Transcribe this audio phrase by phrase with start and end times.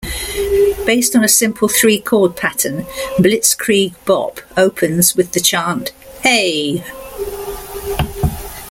[0.83, 2.85] Based on a simple three-chord pattern,
[3.19, 6.83] "Blitzkrieg Bop" opens with the chant "Hey!